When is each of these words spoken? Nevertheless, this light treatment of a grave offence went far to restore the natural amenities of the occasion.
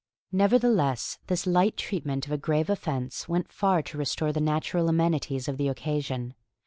Nevertheless, 0.31 1.19
this 1.27 1.45
light 1.45 1.77
treatment 1.77 2.25
of 2.25 2.31
a 2.31 2.37
grave 2.39 2.71
offence 2.71 3.29
went 3.29 3.51
far 3.51 3.83
to 3.83 3.97
restore 3.99 4.33
the 4.33 4.41
natural 4.41 4.89
amenities 4.89 5.47
of 5.47 5.57
the 5.57 5.67
occasion. 5.67 6.33